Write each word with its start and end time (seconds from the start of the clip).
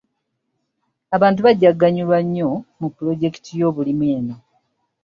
Abantu 1.15 1.39
bajja 1.45 1.69
kuganyulwa 1.73 2.19
nnyo 2.25 2.49
mu 2.79 2.87
pulojekiti 2.95 3.49
y'ebyobulimi 3.53 4.05
eno. 4.17 4.35